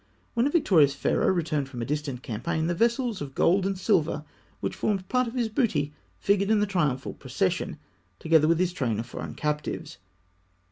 When 0.33 0.47
a 0.47 0.49
victorious 0.49 0.95
Pharaoh 0.95 1.27
returned 1.29 1.69
from 1.69 1.83
a 1.83 1.85
distant 1.85 2.23
campaign, 2.23 2.65
the 2.65 2.73
vessels 2.73 3.21
of 3.21 3.35
gold 3.35 3.67
and 3.67 3.77
silver 3.77 4.25
which 4.59 4.75
formed 4.75 5.07
part 5.09 5.27
of 5.27 5.35
his 5.35 5.47
booty 5.47 5.93
figured 6.17 6.49
in 6.49 6.59
the 6.59 6.65
triumphal 6.65 7.13
procession, 7.13 7.77
together 8.17 8.47
with 8.47 8.57
his 8.57 8.73
train 8.73 8.99
of 8.99 9.05
foreign 9.05 9.35
captives. 9.35 9.99